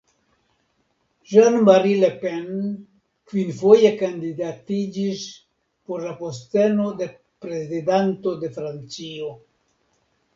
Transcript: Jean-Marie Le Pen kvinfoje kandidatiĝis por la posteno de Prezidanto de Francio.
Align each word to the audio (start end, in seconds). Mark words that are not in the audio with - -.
Jean-Marie 1.31 1.97
Le 2.03 2.07
Pen 2.23 2.47
kvinfoje 3.33 3.91
kandidatiĝis 3.99 5.21
por 5.91 6.07
la 6.07 6.15
posteno 6.23 6.87
de 7.03 7.09
Prezidanto 7.47 8.33
de 8.45 8.51
Francio. 8.57 9.29